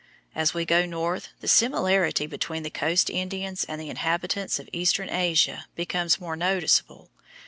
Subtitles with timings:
[0.33, 5.09] As we go north the similarity between the coast Indians and the inhabitants of eastern
[5.11, 7.11] Asia becomes more noticeable.